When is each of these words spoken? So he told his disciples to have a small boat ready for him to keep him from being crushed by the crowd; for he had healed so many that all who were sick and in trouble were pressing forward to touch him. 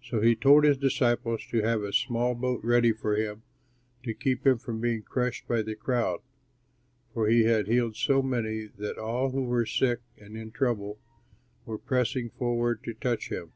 So 0.00 0.20
he 0.20 0.36
told 0.36 0.62
his 0.62 0.78
disciples 0.78 1.44
to 1.50 1.60
have 1.62 1.82
a 1.82 1.92
small 1.92 2.36
boat 2.36 2.62
ready 2.62 2.92
for 2.92 3.16
him 3.16 3.42
to 4.04 4.14
keep 4.14 4.46
him 4.46 4.58
from 4.58 4.80
being 4.80 5.02
crushed 5.02 5.48
by 5.48 5.62
the 5.62 5.74
crowd; 5.74 6.20
for 7.12 7.26
he 7.26 7.42
had 7.46 7.66
healed 7.66 7.96
so 7.96 8.22
many 8.22 8.66
that 8.78 8.96
all 8.96 9.30
who 9.32 9.42
were 9.42 9.66
sick 9.66 9.98
and 10.16 10.36
in 10.36 10.52
trouble 10.52 11.00
were 11.64 11.78
pressing 11.78 12.30
forward 12.30 12.84
to 12.84 12.94
touch 12.94 13.28
him. 13.28 13.50